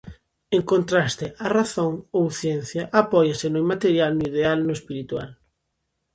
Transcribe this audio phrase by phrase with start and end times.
[0.57, 5.29] En contraste, a razón, ou ciencia, apóiase no inmaterial, no ideal, no espiritual.